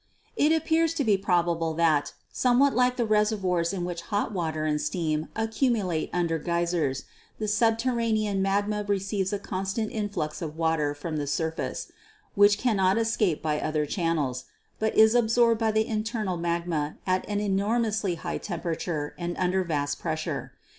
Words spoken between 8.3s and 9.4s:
magma receives a